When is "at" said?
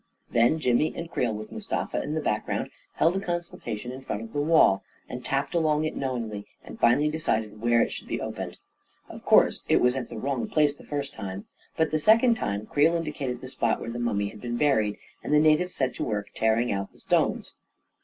9.95-10.09